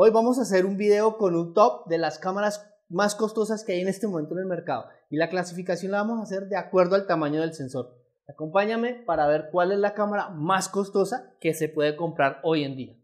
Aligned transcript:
Hoy 0.00 0.10
vamos 0.10 0.38
a 0.38 0.42
hacer 0.42 0.64
un 0.64 0.76
video 0.76 1.16
con 1.16 1.34
un 1.34 1.54
top 1.54 1.88
de 1.88 1.98
las 1.98 2.20
cámaras 2.20 2.70
más 2.88 3.16
costosas 3.16 3.64
que 3.64 3.72
hay 3.72 3.80
en 3.80 3.88
este 3.88 4.06
momento 4.06 4.34
en 4.34 4.42
el 4.42 4.46
mercado 4.46 4.84
y 5.10 5.16
la 5.16 5.28
clasificación 5.28 5.90
la 5.90 5.98
vamos 5.98 6.20
a 6.20 6.22
hacer 6.22 6.46
de 6.46 6.56
acuerdo 6.56 6.94
al 6.94 7.08
tamaño 7.08 7.40
del 7.40 7.52
sensor. 7.52 7.98
Acompáñame 8.28 8.94
para 8.94 9.26
ver 9.26 9.48
cuál 9.50 9.72
es 9.72 9.80
la 9.80 9.94
cámara 9.94 10.28
más 10.28 10.68
costosa 10.68 11.32
que 11.40 11.52
se 11.52 11.68
puede 11.68 11.96
comprar 11.96 12.38
hoy 12.44 12.62
en 12.62 12.76
día. 12.76 12.96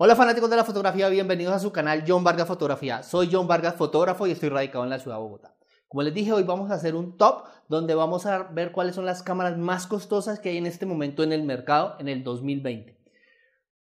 Hola 0.00 0.14
fanáticos 0.14 0.48
de 0.48 0.54
la 0.54 0.62
fotografía, 0.62 1.08
bienvenidos 1.08 1.52
a 1.52 1.58
su 1.58 1.72
canal 1.72 2.04
John 2.06 2.22
Vargas 2.22 2.46
Fotografía. 2.46 3.02
Soy 3.02 3.30
John 3.32 3.48
Vargas, 3.48 3.74
fotógrafo 3.74 4.28
y 4.28 4.30
estoy 4.30 4.48
radicado 4.48 4.84
en 4.84 4.90
la 4.90 5.00
ciudad 5.00 5.16
de 5.16 5.22
Bogotá. 5.24 5.56
Como 5.88 6.02
les 6.02 6.14
dije, 6.14 6.32
hoy 6.32 6.44
vamos 6.44 6.70
a 6.70 6.74
hacer 6.74 6.94
un 6.94 7.16
top 7.16 7.46
donde 7.68 7.96
vamos 7.96 8.24
a 8.24 8.44
ver 8.44 8.70
cuáles 8.70 8.94
son 8.94 9.06
las 9.06 9.24
cámaras 9.24 9.58
más 9.58 9.88
costosas 9.88 10.38
que 10.38 10.50
hay 10.50 10.56
en 10.56 10.66
este 10.66 10.86
momento 10.86 11.24
en 11.24 11.32
el 11.32 11.42
mercado 11.42 11.96
en 11.98 12.06
el 12.06 12.22
2020. 12.22 12.96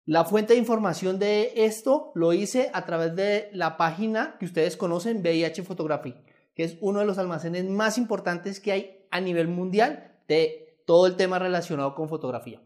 La 0.06 0.24
fuente 0.24 0.54
de 0.54 0.60
información 0.60 1.20
de 1.20 1.52
esto 1.54 2.14
lo 2.16 2.32
hice 2.32 2.72
a 2.74 2.86
través 2.86 3.14
de 3.18 3.50
la 3.52 3.76
página 3.76 4.38
que 4.40 4.46
ustedes 4.46 4.78
conocen, 4.78 5.20
VIH 5.20 5.64
Photography, 5.64 6.16
que 6.56 6.64
es 6.64 6.78
uno 6.80 7.00
de 7.00 7.06
los 7.08 7.18
almacenes 7.18 7.66
más 7.66 7.98
importantes 7.98 8.62
que 8.62 8.72
hay 8.72 9.06
a 9.12 9.20
nivel 9.20 9.50
mundial 9.50 10.16
de 10.30 10.80
todo 10.88 11.08
el 11.08 11.18
tema 11.18 11.40
relacionado 11.40 11.94
con 11.94 12.08
fotografía. 12.08 12.62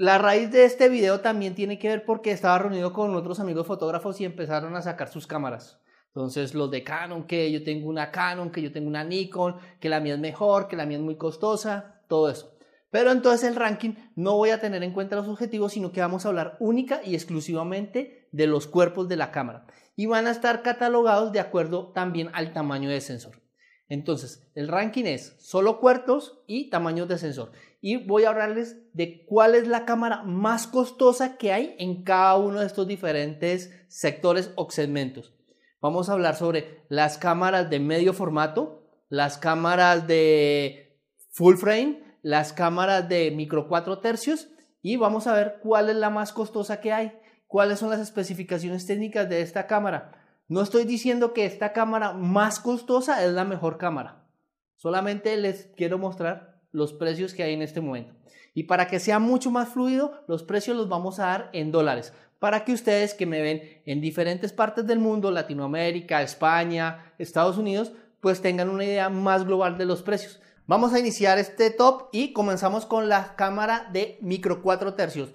La 0.00 0.16
raíz 0.16 0.50
de 0.50 0.64
este 0.64 0.88
video 0.88 1.20
también 1.20 1.54
tiene 1.54 1.78
que 1.78 1.88
ver 1.88 2.06
porque 2.06 2.30
estaba 2.30 2.58
reunido 2.58 2.94
con 2.94 3.14
otros 3.14 3.38
amigos 3.38 3.66
fotógrafos 3.66 4.18
y 4.18 4.24
empezaron 4.24 4.74
a 4.74 4.80
sacar 4.80 5.10
sus 5.10 5.26
cámaras. 5.26 5.78
Entonces 6.06 6.54
los 6.54 6.70
de 6.70 6.82
Canon, 6.82 7.26
que 7.26 7.52
yo 7.52 7.62
tengo 7.62 7.86
una 7.86 8.10
Canon, 8.10 8.50
que 8.50 8.62
yo 8.62 8.72
tengo 8.72 8.88
una 8.88 9.04
Nikon, 9.04 9.56
que 9.78 9.90
la 9.90 10.00
mía 10.00 10.14
es 10.14 10.18
mejor, 10.18 10.68
que 10.68 10.76
la 10.76 10.86
mía 10.86 10.96
es 10.96 11.02
muy 11.02 11.18
costosa, 11.18 12.00
todo 12.08 12.30
eso. 12.30 12.56
Pero 12.88 13.10
entonces 13.10 13.46
el 13.46 13.56
ranking 13.56 13.92
no 14.16 14.38
voy 14.38 14.48
a 14.48 14.58
tener 14.58 14.82
en 14.82 14.94
cuenta 14.94 15.16
los 15.16 15.28
objetivos, 15.28 15.74
sino 15.74 15.92
que 15.92 16.00
vamos 16.00 16.24
a 16.24 16.28
hablar 16.30 16.56
única 16.60 17.02
y 17.04 17.14
exclusivamente 17.14 18.26
de 18.32 18.46
los 18.46 18.66
cuerpos 18.66 19.06
de 19.06 19.16
la 19.16 19.30
cámara. 19.30 19.66
Y 19.96 20.06
van 20.06 20.26
a 20.26 20.30
estar 20.30 20.62
catalogados 20.62 21.30
de 21.30 21.40
acuerdo 21.40 21.92
también 21.92 22.30
al 22.32 22.54
tamaño 22.54 22.88
de 22.88 23.02
sensor. 23.02 23.42
Entonces, 23.90 24.48
el 24.54 24.68
ranking 24.68 25.04
es 25.04 25.36
solo 25.40 25.80
cuartos 25.80 26.40
y 26.46 26.70
tamaños 26.70 27.08
de 27.08 27.18
sensor. 27.18 27.50
Y 27.80 27.96
voy 27.96 28.24
a 28.24 28.30
hablarles 28.30 28.76
de 28.92 29.24
cuál 29.26 29.54
es 29.54 29.66
la 29.66 29.84
cámara 29.84 30.22
más 30.22 30.66
costosa 30.66 31.36
que 31.36 31.52
hay 31.52 31.74
en 31.78 32.02
cada 32.02 32.36
uno 32.36 32.60
de 32.60 32.66
estos 32.66 32.86
diferentes 32.86 33.72
sectores 33.88 34.52
o 34.56 34.70
segmentos. 34.70 35.32
Vamos 35.80 36.08
a 36.08 36.12
hablar 36.12 36.36
sobre 36.36 36.82
las 36.88 37.16
cámaras 37.16 37.70
de 37.70 37.80
medio 37.80 38.12
formato, 38.12 38.86
las 39.08 39.38
cámaras 39.38 40.06
de 40.06 40.98
full 41.30 41.56
frame, 41.56 42.02
las 42.22 42.52
cámaras 42.52 43.08
de 43.08 43.30
micro 43.30 43.66
4 43.66 43.98
tercios 44.00 44.48
y 44.82 44.96
vamos 44.96 45.26
a 45.26 45.34
ver 45.34 45.58
cuál 45.62 45.88
es 45.88 45.96
la 45.96 46.10
más 46.10 46.32
costosa 46.32 46.80
que 46.80 46.92
hay, 46.92 47.12
cuáles 47.46 47.78
son 47.78 47.90
las 47.90 48.00
especificaciones 48.00 48.86
técnicas 48.86 49.28
de 49.28 49.40
esta 49.40 49.66
cámara 49.66 50.20
no 50.50 50.62
estoy 50.62 50.82
diciendo 50.82 51.32
que 51.32 51.46
esta 51.46 51.72
cámara 51.72 52.12
más 52.12 52.58
costosa 52.58 53.24
es 53.24 53.30
la 53.30 53.44
mejor 53.44 53.78
cámara. 53.78 54.26
Solamente 54.74 55.36
les 55.36 55.70
quiero 55.76 55.96
mostrar 55.96 56.49
los 56.72 56.92
precios 56.92 57.34
que 57.34 57.42
hay 57.42 57.54
en 57.54 57.62
este 57.62 57.80
momento. 57.80 58.14
Y 58.54 58.64
para 58.64 58.88
que 58.88 58.98
sea 58.98 59.18
mucho 59.18 59.50
más 59.50 59.68
fluido, 59.68 60.22
los 60.26 60.42
precios 60.42 60.76
los 60.76 60.88
vamos 60.88 61.18
a 61.18 61.26
dar 61.26 61.50
en 61.52 61.70
dólares. 61.72 62.12
Para 62.38 62.64
que 62.64 62.72
ustedes 62.72 63.14
que 63.14 63.26
me 63.26 63.42
ven 63.42 63.82
en 63.84 64.00
diferentes 64.00 64.52
partes 64.52 64.86
del 64.86 64.98
mundo, 64.98 65.30
Latinoamérica, 65.30 66.22
España, 66.22 67.12
Estados 67.18 67.58
Unidos, 67.58 67.92
pues 68.20 68.40
tengan 68.42 68.70
una 68.70 68.84
idea 68.84 69.08
más 69.08 69.44
global 69.44 69.78
de 69.78 69.86
los 69.86 70.02
precios. 70.02 70.40
Vamos 70.66 70.92
a 70.92 70.98
iniciar 70.98 71.38
este 71.38 71.70
top 71.70 72.08
y 72.12 72.32
comenzamos 72.32 72.86
con 72.86 73.08
la 73.08 73.34
cámara 73.36 73.88
de 73.92 74.18
micro 74.20 74.62
4 74.62 74.94
tercios. 74.94 75.32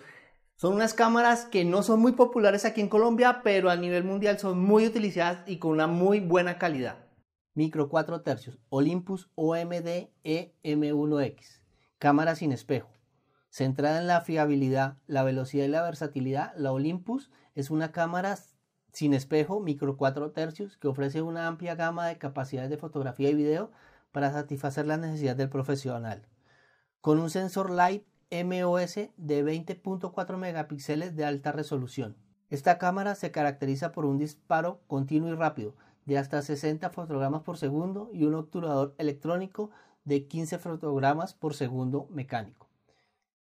Son 0.55 0.73
unas 0.73 0.93
cámaras 0.93 1.45
que 1.45 1.65
no 1.65 1.83
son 1.83 1.99
muy 1.99 2.13
populares 2.13 2.63
aquí 2.63 2.79
en 2.79 2.87
Colombia, 2.87 3.41
pero 3.43 3.69
a 3.69 3.75
nivel 3.75 4.03
mundial 4.05 4.39
son 4.39 4.59
muy 4.59 4.87
utilizadas 4.87 5.39
y 5.45 5.57
con 5.57 5.71
una 5.71 5.87
muy 5.87 6.21
buena 6.21 6.57
calidad. 6.57 7.04
Micro 7.57 7.87
4 7.87 8.19
tercios, 8.19 8.59
Olympus 8.67 9.31
OMD 9.35 10.09
EM1X, 10.25 11.61
cámara 11.99 12.35
sin 12.35 12.51
espejo. 12.51 12.89
Centrada 13.47 14.01
en 14.01 14.07
la 14.07 14.19
fiabilidad, 14.19 14.97
la 15.07 15.23
velocidad 15.23 15.63
y 15.63 15.69
la 15.69 15.81
versatilidad, 15.81 16.53
la 16.57 16.73
Olympus 16.73 17.31
es 17.53 17.69
una 17.69 17.93
cámara 17.93 18.37
sin 18.91 19.13
espejo 19.13 19.61
micro 19.61 19.95
4 19.95 20.31
tercios 20.31 20.75
que 20.75 20.89
ofrece 20.89 21.21
una 21.21 21.47
amplia 21.47 21.75
gama 21.75 22.07
de 22.07 22.17
capacidades 22.17 22.69
de 22.69 22.77
fotografía 22.77 23.29
y 23.29 23.35
video 23.35 23.71
para 24.11 24.33
satisfacer 24.33 24.85
las 24.85 24.99
necesidades 24.99 25.37
del 25.37 25.49
profesional. 25.49 26.27
Con 26.99 27.19
un 27.19 27.29
sensor 27.29 27.69
light 27.69 28.03
MOS 28.31 28.95
de 29.15 29.45
20.4 29.45 30.35
megapíxeles 30.35 31.15
de 31.15 31.23
alta 31.23 31.53
resolución. 31.53 32.17
Esta 32.49 32.77
cámara 32.77 33.15
se 33.15 33.31
caracteriza 33.31 33.93
por 33.93 34.03
un 34.03 34.17
disparo 34.17 34.81
continuo 34.87 35.29
y 35.29 35.35
rápido 35.35 35.77
de 36.05 36.17
hasta 36.17 36.41
60 36.41 36.89
fotogramas 36.91 37.41
por 37.41 37.57
segundo 37.57 38.09
y 38.13 38.23
un 38.25 38.35
obturador 38.35 38.95
electrónico 38.97 39.71
de 40.03 40.27
15 40.27 40.59
fotogramas 40.59 41.33
por 41.33 41.53
segundo 41.53 42.07
mecánico. 42.11 42.69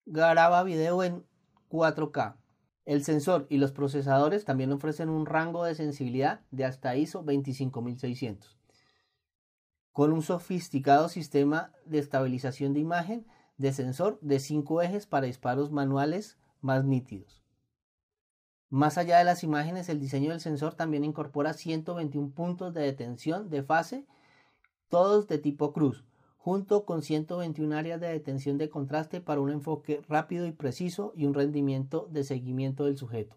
Graba 0.07 0.63
video 0.63 1.03
en 1.03 1.25
4K. 1.71 2.37
El 2.85 3.05
sensor 3.05 3.47
y 3.49 3.59
los 3.59 3.73
procesadores 3.73 4.45
también 4.45 4.73
ofrecen 4.73 5.09
un 5.09 5.27
rango 5.27 5.65
de 5.65 5.75
sensibilidad 5.75 6.41
de 6.51 6.65
hasta 6.65 6.97
ISO 6.97 7.23
25600. 7.23 8.59
Con 9.93 10.13
un 10.13 10.23
sofisticado 10.23 11.09
sistema 11.09 11.73
de 11.85 11.99
estabilización 11.99 12.75
de 12.75 12.81
imagen 12.81 13.27
de 13.57 13.73
sensor 13.73 14.19
de 14.21 14.41
5 14.41 14.83
ejes 14.83 15.07
para 15.07 15.27
disparos 15.27 15.71
manuales 15.71 16.39
más 16.61 16.85
nítidos. 16.85 17.43
Más 18.71 18.99
allá 18.99 19.19
de 19.19 19.25
las 19.25 19.43
imágenes, 19.43 19.89
el 19.89 19.99
diseño 19.99 20.31
del 20.31 20.41
sensor 20.41 20.75
también 20.75 21.05
incorpora 21.05 21.55
121 21.55 22.31
puntos 22.31 22.73
de 22.73 22.83
detención 22.83 23.51
de 23.51 23.65
fase, 23.65 24.07
todos 24.89 25.27
de 25.27 25.39
tipo 25.39 25.73
cruz, 25.73 26.05
junto 26.37 26.85
con 26.85 27.03
121 27.03 27.77
áreas 27.77 28.01
de 28.01 28.07
detención 28.07 28.59
de 28.59 28.71
contraste 28.71 29.21
para 29.21 29.41
un 29.41 29.51
enfoque 29.51 30.03
rápido 30.09 30.47
y 30.47 30.53
preciso 30.53 31.13
y 31.17 31.27
un 31.27 31.35
rendimiento 31.35 32.07
de 32.13 32.23
seguimiento 32.23 32.85
del 32.85 32.97
sujeto. 32.97 33.37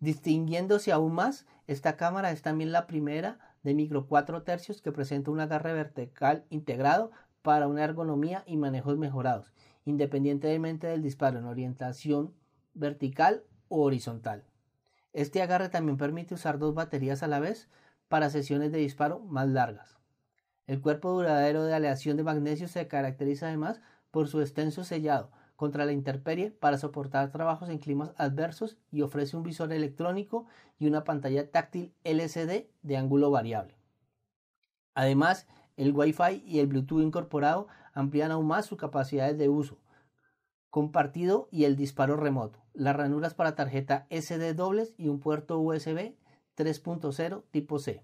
Distinguiéndose 0.00 0.90
aún 0.90 1.14
más, 1.14 1.46
esta 1.68 1.96
cámara 1.96 2.32
es 2.32 2.42
también 2.42 2.72
la 2.72 2.88
primera 2.88 3.38
de 3.62 3.74
micro 3.74 4.08
4 4.08 4.42
tercios 4.42 4.82
que 4.82 4.90
presenta 4.90 5.30
un 5.30 5.38
agarre 5.38 5.72
vertical 5.72 6.44
integrado 6.50 7.12
para 7.42 7.68
una 7.68 7.84
ergonomía 7.84 8.42
y 8.44 8.56
manejos 8.56 8.98
mejorados, 8.98 9.52
independientemente 9.84 10.88
del 10.88 11.00
disparo 11.00 11.38
en 11.38 11.44
orientación 11.44 12.34
vertical 12.74 13.44
horizontal. 13.68 14.44
Este 15.12 15.42
agarre 15.42 15.68
también 15.68 15.96
permite 15.96 16.34
usar 16.34 16.58
dos 16.58 16.74
baterías 16.74 17.22
a 17.22 17.28
la 17.28 17.40
vez 17.40 17.68
para 18.08 18.30
sesiones 18.30 18.72
de 18.72 18.78
disparo 18.78 19.20
más 19.20 19.48
largas. 19.48 19.96
El 20.66 20.80
cuerpo 20.80 21.10
duradero 21.10 21.64
de 21.64 21.74
aleación 21.74 22.16
de 22.16 22.24
magnesio 22.24 22.68
se 22.68 22.88
caracteriza 22.88 23.46
además 23.46 23.80
por 24.10 24.28
su 24.28 24.40
extenso 24.40 24.82
sellado 24.82 25.30
contra 25.56 25.84
la 25.84 25.92
intemperie 25.92 26.50
para 26.50 26.78
soportar 26.78 27.30
trabajos 27.30 27.68
en 27.68 27.78
climas 27.78 28.12
adversos 28.16 28.76
y 28.90 29.02
ofrece 29.02 29.36
un 29.36 29.42
visor 29.42 29.72
electrónico 29.72 30.46
y 30.78 30.86
una 30.86 31.04
pantalla 31.04 31.50
táctil 31.50 31.94
LCD 32.02 32.66
de 32.82 32.96
ángulo 32.96 33.30
variable. 33.30 33.76
Además, 34.94 35.46
el 35.76 35.92
Wi-Fi 35.92 36.42
y 36.46 36.58
el 36.60 36.66
Bluetooth 36.66 37.02
incorporado 37.02 37.68
amplían 37.92 38.30
aún 38.30 38.46
más 38.46 38.66
sus 38.66 38.78
capacidades 38.78 39.38
de 39.38 39.48
uso 39.48 39.78
compartido 40.74 41.46
y 41.52 41.66
el 41.66 41.76
disparo 41.76 42.16
remoto, 42.16 42.58
las 42.72 42.96
ranuras 42.96 43.32
para 43.32 43.54
tarjeta 43.54 44.08
SD 44.10 44.54
dobles 44.54 44.92
y 44.98 45.06
un 45.06 45.20
puerto 45.20 45.60
USB 45.60 46.16
3.0 46.56 47.44
tipo 47.52 47.78
C. 47.78 48.02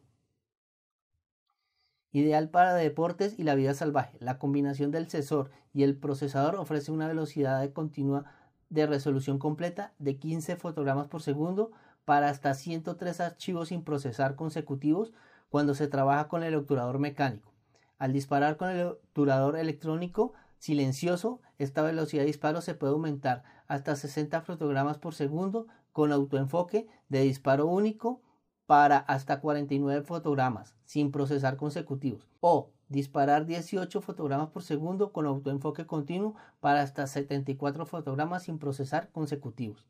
Ideal 2.12 2.48
para 2.48 2.74
deportes 2.74 3.36
y 3.36 3.42
la 3.42 3.56
vida 3.56 3.74
salvaje. 3.74 4.18
La 4.20 4.38
combinación 4.38 4.92
del 4.92 5.08
sensor 5.08 5.50
y 5.72 5.82
el 5.82 5.96
procesador 5.96 6.54
ofrece 6.54 6.92
una 6.92 7.08
velocidad 7.08 7.60
de 7.60 7.72
continua 7.72 8.26
de 8.68 8.86
resolución 8.86 9.40
completa 9.40 9.92
de 9.98 10.18
15 10.18 10.54
fotogramas 10.54 11.08
por 11.08 11.22
segundo 11.22 11.72
para 12.04 12.28
hasta 12.28 12.54
103 12.54 13.18
archivos 13.18 13.70
sin 13.70 13.82
procesar 13.82 14.36
consecutivos 14.36 15.12
cuando 15.48 15.74
se 15.74 15.88
trabaja 15.88 16.28
con 16.28 16.44
el 16.44 16.54
obturador 16.54 17.00
mecánico. 17.00 17.52
Al 17.98 18.12
disparar 18.12 18.56
con 18.56 18.70
el 18.70 18.86
obturador 18.86 19.56
electrónico 19.58 20.34
silencioso, 20.60 21.40
esta 21.58 21.82
velocidad 21.82 22.22
de 22.22 22.28
disparo 22.28 22.60
se 22.60 22.74
puede 22.74 22.92
aumentar 22.92 23.42
hasta 23.66 23.96
60 23.96 24.42
fotogramas 24.42 24.98
por 24.98 25.14
segundo 25.14 25.66
con 25.92 26.12
autoenfoque 26.12 26.86
de 27.08 27.22
disparo 27.22 27.66
único 27.66 28.22
para 28.66 28.98
hasta 28.98 29.40
49 29.40 30.02
fotogramas 30.02 30.76
sin 30.84 31.10
procesar 31.10 31.56
consecutivos 31.56 32.28
o 32.38 32.70
disparar 32.88 33.46
18 33.46 34.00
fotogramas 34.00 34.50
por 34.50 34.62
segundo 34.62 35.12
con 35.12 35.26
autoenfoque 35.26 35.86
continuo 35.86 36.36
para 36.60 36.82
hasta 36.82 37.06
74 37.06 37.86
fotogramas 37.86 38.44
sin 38.44 38.58
procesar 38.58 39.10
consecutivos. 39.10 39.88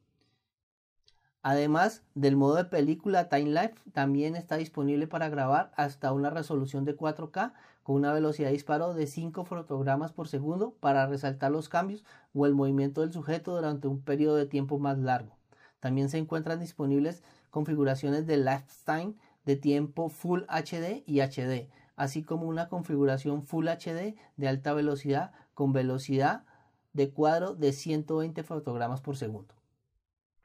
Además 1.42 2.04
del 2.14 2.36
modo 2.36 2.56
de 2.56 2.64
película 2.66 3.28
Time 3.28 3.50
Lapse, 3.50 3.90
también 3.90 4.36
está 4.36 4.56
disponible 4.56 5.06
para 5.06 5.30
grabar 5.30 5.72
hasta 5.74 6.12
una 6.12 6.30
resolución 6.30 6.84
de 6.84 6.96
4K 6.96 7.54
con 7.90 7.96
una 7.96 8.12
velocidad 8.12 8.46
de 8.46 8.52
disparo 8.52 8.94
de 8.94 9.08
5 9.08 9.44
fotogramas 9.44 10.12
por 10.12 10.28
segundo 10.28 10.76
para 10.78 11.08
resaltar 11.08 11.50
los 11.50 11.68
cambios 11.68 12.04
o 12.32 12.46
el 12.46 12.54
movimiento 12.54 13.00
del 13.00 13.12
sujeto 13.12 13.56
durante 13.56 13.88
un 13.88 14.00
periodo 14.00 14.36
de 14.36 14.46
tiempo 14.46 14.78
más 14.78 14.96
largo. 14.96 15.36
También 15.80 16.08
se 16.08 16.18
encuentran 16.18 16.60
disponibles 16.60 17.24
configuraciones 17.50 18.28
de 18.28 18.36
lifetime 18.36 19.14
de 19.44 19.56
tiempo 19.56 20.08
Full 20.08 20.42
HD 20.42 21.02
y 21.04 21.18
HD, 21.18 21.68
así 21.96 22.22
como 22.22 22.46
una 22.46 22.68
configuración 22.68 23.42
Full 23.42 23.66
HD 23.66 24.14
de 24.36 24.48
alta 24.48 24.72
velocidad 24.72 25.32
con 25.52 25.72
velocidad 25.72 26.44
de 26.92 27.10
cuadro 27.10 27.56
de 27.56 27.72
120 27.72 28.44
fotogramas 28.44 29.00
por 29.00 29.16
segundo. 29.16 29.56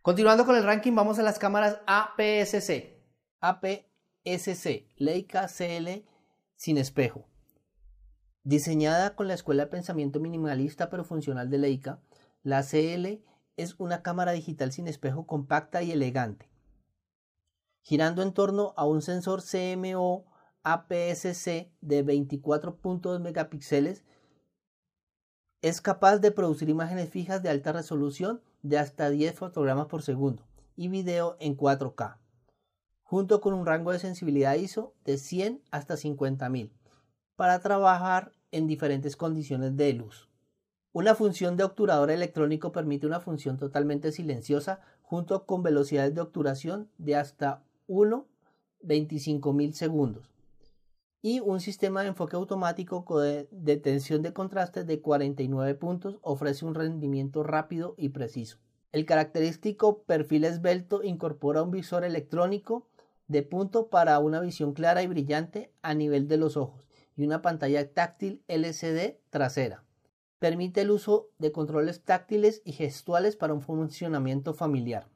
Continuando 0.01 0.47
con 0.47 0.55
el 0.55 0.63
ranking, 0.63 0.95
vamos 0.95 1.19
a 1.19 1.21
las 1.21 1.37
cámaras 1.37 1.79
APS-C. 1.85 2.99
APS-C, 3.39 4.89
Leica 4.97 5.47
CL 5.47 6.07
sin 6.55 6.79
espejo. 6.79 7.27
Diseñada 8.45 9.15
con 9.15 9.27
la 9.27 9.33
escuela 9.33 9.63
de 9.63 9.71
pensamiento 9.71 10.19
minimalista 10.19 10.91
pero 10.91 11.03
funcional 11.03 11.49
de 11.49 11.57
Leica, 11.57 11.99
la 12.43 12.61
CL 12.61 13.23
es 13.57 13.73
una 13.79 14.03
cámara 14.03 14.33
digital 14.33 14.71
sin 14.71 14.87
espejo 14.87 15.25
compacta 15.25 15.81
y 15.81 15.91
elegante. 15.91 16.47
Girando 17.81 18.21
en 18.21 18.33
torno 18.33 18.75
a 18.77 18.85
un 18.85 19.01
sensor 19.01 19.41
CMO 19.41 20.27
APS-C 20.61 21.71
de 21.81 22.05
24.2 22.05 23.19
megapíxeles, 23.19 24.03
es 25.63 25.81
capaz 25.81 26.19
de 26.19 26.29
producir 26.29 26.69
imágenes 26.69 27.09
fijas 27.09 27.41
de 27.41 27.49
alta 27.49 27.71
resolución 27.71 28.43
de 28.61 28.77
hasta 28.77 29.09
10 29.09 29.39
fotogramas 29.39 29.87
por 29.87 30.03
segundo 30.03 30.47
y 30.75 30.89
video 30.89 31.35
en 31.39 31.57
4K, 31.57 32.19
junto 33.01 33.41
con 33.41 33.55
un 33.55 33.65
rango 33.65 33.91
de 33.91 33.97
sensibilidad 33.97 34.53
ISO 34.53 34.93
de 35.03 35.17
100 35.17 35.63
hasta 35.71 35.95
50.000 35.95 36.69
para 37.35 37.59
trabajar 37.59 38.31
en 38.55 38.67
diferentes 38.67 39.17
condiciones 39.17 39.75
de 39.75 39.91
luz. 39.91 40.29
Una 40.93 41.13
función 41.13 41.57
de 41.57 41.65
obturador 41.65 42.09
electrónico 42.09 42.71
permite 42.71 43.05
una 43.05 43.19
función 43.19 43.57
totalmente 43.57 44.13
silenciosa 44.13 44.79
junto 45.01 45.45
con 45.45 45.61
velocidades 45.61 46.15
de 46.15 46.21
obturación 46.21 46.89
de 46.97 47.17
hasta 47.17 47.63
1 47.87 48.25
25.000 48.81 49.71
segundos 49.73 50.31
y 51.21 51.39
un 51.39 51.59
sistema 51.59 52.03
de 52.03 52.09
enfoque 52.09 52.35
automático 52.35 53.03
con 53.03 53.47
detención 53.51 54.21
de 54.21 54.31
contraste 54.31 54.83
de 54.83 55.01
49 55.01 55.73
puntos 55.73 56.19
ofrece 56.21 56.65
un 56.65 56.75
rendimiento 56.75 57.41
rápido 57.41 57.95
y 57.97 58.09
preciso. 58.09 58.59
El 58.91 59.05
característico 59.05 60.03
perfil 60.03 60.45
esbelto 60.45 61.03
incorpora 61.03 61.63
un 61.63 61.71
visor 61.71 62.05
electrónico 62.05 62.87
de 63.27 63.41
punto 63.41 63.87
para 63.87 64.19
una 64.19 64.39
visión 64.39 64.73
clara 64.73 65.01
y 65.01 65.07
brillante 65.07 65.73
a 65.81 65.95
nivel 65.95 66.27
de 66.27 66.37
los 66.37 66.57
ojos 66.57 66.85
y 67.15 67.25
una 67.25 67.41
pantalla 67.41 67.93
táctil 67.93 68.43
LCD 68.47 69.17
trasera. 69.29 69.83
Permite 70.39 70.81
el 70.81 70.91
uso 70.91 71.29
de 71.39 71.51
controles 71.51 72.03
táctiles 72.03 72.61
y 72.65 72.73
gestuales 72.73 73.35
para 73.35 73.53
un 73.53 73.61
funcionamiento 73.61 74.53
familiar. 74.53 75.07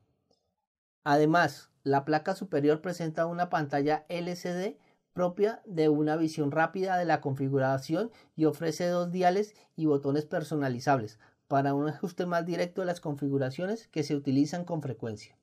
Además, 1.04 1.70
la 1.84 2.06
placa 2.06 2.36
superior 2.36 2.82
presenta 2.82 3.26
una 3.26 3.50
pantalla 3.50 4.06
LCD 4.10 4.78
propia 5.14 5.62
de 5.66 5.90
una 5.90 6.16
visión 6.16 6.52
rápida 6.52 6.98
de 6.98 7.06
la 7.06 7.20
configuración 7.20 8.12
y 8.36 8.46
ofrece 8.46 8.88
dos 8.88 9.12
diales 9.12 9.56
y 9.76 9.86
botones 9.86 10.26
personalizables 10.26 11.20
para 11.48 11.74
un 11.74 11.90
ajuste 11.90 12.26
más 12.26 12.46
directo 12.46 12.82
de 12.82 12.88
las 12.88 13.02
configuraciones 13.02 13.88
que 13.88 14.04
se 14.04 14.16
utilizan 14.16 14.64
con 14.64 14.82
frecuencia. 14.82 15.36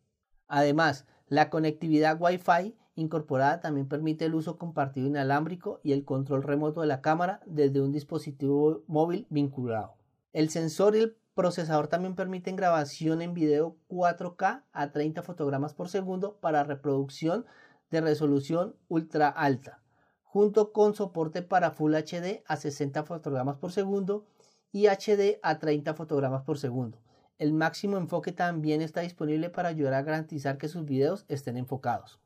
Además, 0.48 1.04
la 1.26 1.50
conectividad 1.50 2.16
Wi-Fi 2.20 2.76
incorporada 2.96 3.60
también 3.60 3.86
permite 3.86 4.24
el 4.24 4.34
uso 4.34 4.58
compartido 4.58 5.06
inalámbrico 5.06 5.80
y 5.84 5.92
el 5.92 6.04
control 6.04 6.42
remoto 6.42 6.80
de 6.80 6.88
la 6.88 7.02
cámara 7.02 7.40
desde 7.46 7.80
un 7.80 7.92
dispositivo 7.92 8.82
móvil 8.88 9.26
vinculado. 9.30 9.94
El 10.32 10.50
sensor 10.50 10.96
y 10.96 11.00
el 11.00 11.16
procesador 11.34 11.86
también 11.88 12.14
permiten 12.14 12.56
grabación 12.56 13.22
en 13.22 13.34
video 13.34 13.76
4K 13.88 14.64
a 14.72 14.90
30 14.90 15.22
fotogramas 15.22 15.74
por 15.74 15.88
segundo 15.88 16.38
para 16.40 16.64
reproducción 16.64 17.44
de 17.90 18.00
resolución 18.00 18.74
ultra 18.88 19.28
alta, 19.28 19.82
junto 20.22 20.72
con 20.72 20.94
soporte 20.94 21.42
para 21.42 21.70
Full 21.70 21.94
HD 21.94 22.42
a 22.46 22.56
60 22.56 23.04
fotogramas 23.04 23.56
por 23.56 23.70
segundo 23.70 24.26
y 24.72 24.86
HD 24.86 25.38
a 25.42 25.58
30 25.58 25.94
fotogramas 25.94 26.42
por 26.42 26.58
segundo. 26.58 26.98
El 27.38 27.52
máximo 27.52 27.98
enfoque 27.98 28.32
también 28.32 28.80
está 28.80 29.02
disponible 29.02 29.50
para 29.50 29.68
ayudar 29.68 29.92
a 29.92 30.02
garantizar 30.02 30.56
que 30.56 30.68
sus 30.68 30.86
videos 30.86 31.26
estén 31.28 31.58
enfocados. 31.58 32.18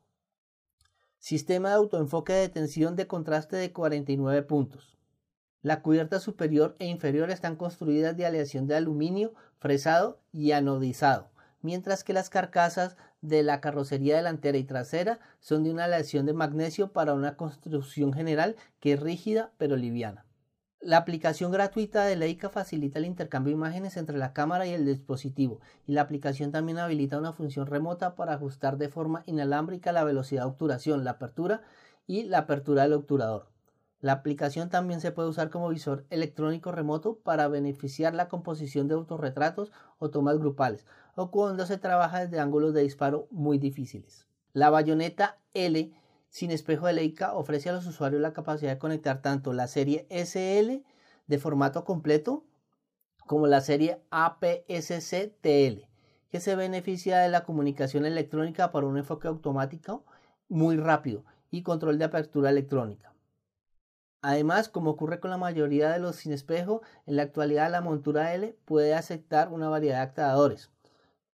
Sistema 1.21 1.69
de 1.69 1.75
autoenfoque 1.75 2.33
de 2.33 2.39
detención 2.39 2.95
de 2.95 3.05
contraste 3.05 3.55
de 3.55 3.71
49 3.71 4.41
puntos. 4.41 4.97
La 5.61 5.83
cubierta 5.83 6.19
superior 6.19 6.75
e 6.79 6.87
inferior 6.87 7.29
están 7.29 7.57
construidas 7.57 8.17
de 8.17 8.25
aleación 8.25 8.65
de 8.65 8.75
aluminio 8.75 9.35
fresado 9.59 10.19
y 10.31 10.53
anodizado, 10.53 11.29
mientras 11.61 12.03
que 12.03 12.13
las 12.13 12.31
carcasas 12.31 12.97
de 13.21 13.43
la 13.43 13.61
carrocería 13.61 14.17
delantera 14.17 14.57
y 14.57 14.63
trasera 14.63 15.19
son 15.39 15.63
de 15.63 15.69
una 15.69 15.83
aleación 15.83 16.25
de 16.25 16.33
magnesio 16.33 16.91
para 16.91 17.13
una 17.13 17.37
construcción 17.37 18.13
general 18.13 18.55
que 18.79 18.93
es 18.93 18.99
rígida 18.99 19.51
pero 19.59 19.75
liviana. 19.75 20.25
La 20.81 20.97
aplicación 20.97 21.51
gratuita 21.51 22.05
de 22.05 22.15
Leica 22.15 22.49
facilita 22.49 22.97
el 22.97 23.05
intercambio 23.05 23.51
de 23.51 23.57
imágenes 23.57 23.97
entre 23.97 24.17
la 24.17 24.33
cámara 24.33 24.65
y 24.65 24.71
el 24.71 24.83
dispositivo, 24.83 25.59
y 25.85 25.91
la 25.91 26.01
aplicación 26.01 26.51
también 26.51 26.79
habilita 26.79 27.19
una 27.19 27.33
función 27.33 27.67
remota 27.67 28.15
para 28.15 28.33
ajustar 28.33 28.79
de 28.79 28.89
forma 28.89 29.21
inalámbrica 29.27 29.91
la 29.91 30.03
velocidad 30.03 30.41
de 30.41 30.49
obturación, 30.49 31.03
la 31.03 31.11
apertura 31.11 31.61
y 32.07 32.23
la 32.23 32.39
apertura 32.39 32.81
del 32.81 32.93
obturador. 32.93 33.45
La 33.99 34.13
aplicación 34.13 34.71
también 34.71 35.01
se 35.01 35.11
puede 35.11 35.29
usar 35.29 35.51
como 35.51 35.69
visor 35.69 36.07
electrónico 36.09 36.71
remoto 36.71 37.19
para 37.19 37.47
beneficiar 37.47 38.15
la 38.15 38.27
composición 38.27 38.87
de 38.87 38.95
autorretratos 38.95 39.71
o 39.99 40.09
tomas 40.09 40.39
grupales, 40.39 40.87
o 41.13 41.29
cuando 41.29 41.67
se 41.67 41.77
trabaja 41.77 42.21
desde 42.21 42.39
ángulos 42.39 42.73
de 42.73 42.81
disparo 42.81 43.27
muy 43.29 43.59
difíciles. 43.59 44.25
La 44.51 44.71
bayoneta 44.71 45.37
L 45.53 45.93
sin 46.31 46.49
espejo 46.49 46.87
de 46.87 46.93
Leica 46.93 47.33
ofrece 47.33 47.69
a 47.69 47.73
los 47.73 47.85
usuarios 47.85 48.21
la 48.21 48.31
capacidad 48.31 48.71
de 48.71 48.79
conectar 48.79 49.21
tanto 49.21 49.51
la 49.51 49.67
serie 49.67 50.07
SL 50.09 50.81
de 51.27 51.37
formato 51.37 51.83
completo 51.83 52.45
como 53.27 53.47
la 53.47 53.59
serie 53.59 54.01
APS-C-TL, 54.11 55.89
que 56.29 56.39
se 56.39 56.55
beneficia 56.55 57.19
de 57.19 57.27
la 57.27 57.43
comunicación 57.43 58.05
electrónica 58.05 58.71
para 58.71 58.87
un 58.87 58.97
enfoque 58.97 59.27
automático 59.27 60.05
muy 60.47 60.77
rápido 60.77 61.25
y 61.51 61.63
control 61.63 61.99
de 61.99 62.05
apertura 62.05 62.49
electrónica. 62.49 63.13
Además, 64.21 64.69
como 64.69 64.91
ocurre 64.91 65.19
con 65.19 65.31
la 65.31 65.37
mayoría 65.37 65.89
de 65.89 65.99
los 65.99 66.15
sin 66.15 66.31
espejo, 66.31 66.81
en 67.07 67.17
la 67.17 67.23
actualidad 67.23 67.69
la 67.69 67.81
montura 67.81 68.33
L 68.33 68.55
puede 68.63 68.93
aceptar 68.93 69.49
una 69.49 69.67
variedad 69.67 69.95
de 69.95 70.01
adaptadores, 70.03 70.71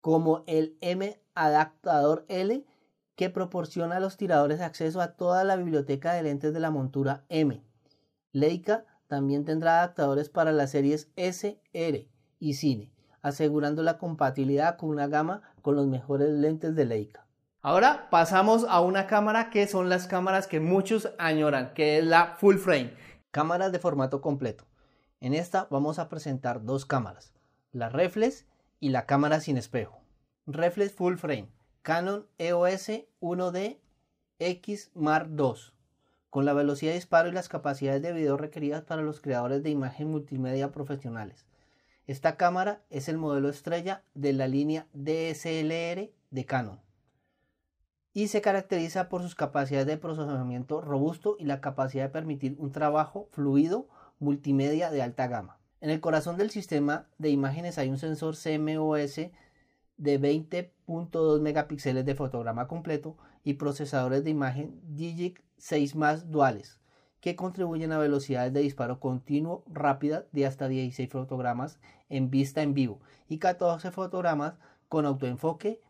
como 0.02 0.44
el 0.46 0.76
M 0.82 1.18
adaptador 1.34 2.26
L 2.28 2.66
que 3.22 3.30
proporciona 3.30 3.98
a 3.98 4.00
los 4.00 4.16
tiradores 4.16 4.60
acceso 4.60 5.00
a 5.00 5.12
toda 5.12 5.44
la 5.44 5.54
biblioteca 5.54 6.12
de 6.12 6.24
lentes 6.24 6.52
de 6.52 6.58
la 6.58 6.72
montura 6.72 7.24
M. 7.28 7.62
Leica 8.32 8.84
también 9.06 9.44
tendrá 9.44 9.78
adaptadores 9.78 10.28
para 10.28 10.50
las 10.50 10.72
series 10.72 11.12
S, 11.14 11.62
R 11.72 12.08
y 12.40 12.54
Cine, 12.54 12.92
asegurando 13.20 13.84
la 13.84 13.96
compatibilidad 13.96 14.76
con 14.76 14.88
una 14.90 15.06
gama 15.06 15.42
con 15.62 15.76
los 15.76 15.86
mejores 15.86 16.30
lentes 16.30 16.74
de 16.74 16.84
Leica. 16.84 17.24
Ahora 17.60 18.08
pasamos 18.10 18.66
a 18.68 18.80
una 18.80 19.06
cámara 19.06 19.50
que 19.50 19.68
son 19.68 19.88
las 19.88 20.08
cámaras 20.08 20.48
que 20.48 20.58
muchos 20.58 21.08
añoran, 21.16 21.74
que 21.74 21.98
es 21.98 22.04
la 22.04 22.34
full 22.40 22.56
frame, 22.56 22.92
cámaras 23.30 23.70
de 23.70 23.78
formato 23.78 24.20
completo. 24.20 24.64
En 25.20 25.32
esta 25.32 25.68
vamos 25.70 26.00
a 26.00 26.08
presentar 26.08 26.64
dos 26.64 26.86
cámaras, 26.86 27.32
la 27.70 27.88
reflex 27.88 28.46
y 28.80 28.88
la 28.88 29.06
cámara 29.06 29.38
sin 29.38 29.58
espejo. 29.58 30.00
Reflex 30.44 30.92
full 30.92 31.14
frame 31.14 31.52
Canon 31.82 32.28
EOS 32.38 32.90
1D 33.20 33.80
X 34.38 34.92
Mark 34.94 35.28
II, 35.36 35.72
con 36.30 36.44
la 36.44 36.52
velocidad 36.52 36.92
de 36.92 36.98
disparo 36.98 37.28
y 37.28 37.32
las 37.32 37.48
capacidades 37.48 38.00
de 38.02 38.12
video 38.12 38.36
requeridas 38.36 38.82
para 38.82 39.02
los 39.02 39.20
creadores 39.20 39.64
de 39.64 39.70
imagen 39.70 40.08
multimedia 40.08 40.70
profesionales. 40.70 41.44
Esta 42.06 42.36
cámara 42.36 42.82
es 42.90 43.08
el 43.08 43.18
modelo 43.18 43.48
estrella 43.48 44.04
de 44.14 44.32
la 44.32 44.46
línea 44.46 44.86
DSLR 44.92 46.12
de 46.30 46.44
Canon 46.46 46.80
y 48.12 48.28
se 48.28 48.42
caracteriza 48.42 49.08
por 49.08 49.22
sus 49.22 49.34
capacidades 49.34 49.88
de 49.88 49.96
procesamiento 49.96 50.82
robusto 50.82 51.34
y 51.40 51.46
la 51.46 51.60
capacidad 51.60 52.04
de 52.04 52.10
permitir 52.10 52.54
un 52.58 52.70
trabajo 52.70 53.28
fluido 53.32 53.88
multimedia 54.20 54.92
de 54.92 55.02
alta 55.02 55.26
gama. 55.26 55.58
En 55.80 55.90
el 55.90 55.98
corazón 55.98 56.36
del 56.36 56.50
sistema 56.50 57.08
de 57.18 57.30
imágenes 57.30 57.76
hay 57.76 57.88
un 57.88 57.98
sensor 57.98 58.36
CMOS 58.36 59.32
de 59.96 60.20
20.2 60.20 61.40
megapíxeles 61.40 62.04
de 62.04 62.14
fotograma 62.14 62.68
completo 62.68 63.16
y 63.44 63.54
procesadores 63.54 64.24
de 64.24 64.30
imagen 64.30 64.80
Digic 64.84 65.42
6 65.58 65.96
más 65.96 66.30
duales 66.30 66.80
que 67.20 67.36
contribuyen 67.36 67.92
a 67.92 67.98
velocidades 67.98 68.52
de 68.52 68.60
disparo 68.60 68.98
continuo 68.98 69.64
rápida 69.68 70.26
de 70.32 70.44
hasta 70.44 70.66
16 70.66 71.08
fotogramas 71.08 71.78
en 72.08 72.30
vista 72.30 72.62
en 72.62 72.74
vivo 72.74 73.00
y 73.28 73.38
14 73.38 73.92
fotogramas 73.92 74.54
con 74.88 75.06
autoenfoque 75.06 75.80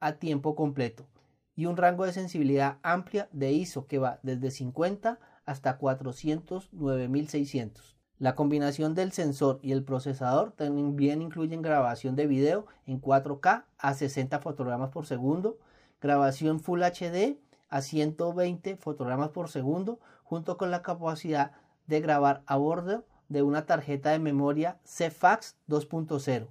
a 0.00 0.12
tiempo 0.12 0.54
completo 0.54 1.06
y 1.54 1.64
un 1.64 1.78
rango 1.78 2.04
de 2.04 2.12
sensibilidad 2.12 2.78
amplia 2.82 3.30
de 3.32 3.52
ISO 3.52 3.86
que 3.86 3.98
va 3.98 4.20
desde 4.22 4.50
50 4.50 5.18
hasta 5.46 5.78
409.600. 5.78 7.95
La 8.18 8.34
combinación 8.34 8.94
del 8.94 9.12
sensor 9.12 9.58
y 9.62 9.72
el 9.72 9.84
procesador 9.84 10.52
también 10.52 11.20
incluyen 11.20 11.60
grabación 11.60 12.16
de 12.16 12.26
video 12.26 12.66
en 12.86 13.00
4K 13.00 13.64
a 13.78 13.94
60 13.94 14.38
fotogramas 14.40 14.90
por 14.90 15.06
segundo, 15.06 15.58
grabación 16.00 16.60
Full 16.60 16.82
HD 16.82 17.38
a 17.68 17.82
120 17.82 18.76
fotogramas 18.76 19.30
por 19.30 19.50
segundo, 19.50 20.00
junto 20.24 20.56
con 20.56 20.70
la 20.70 20.82
capacidad 20.82 21.52
de 21.86 22.00
grabar 22.00 22.42
a 22.46 22.56
bordo 22.56 23.04
de 23.28 23.42
una 23.42 23.66
tarjeta 23.66 24.10
de 24.10 24.18
memoria 24.18 24.78
CFAX 24.84 25.56
2.0 25.68 26.46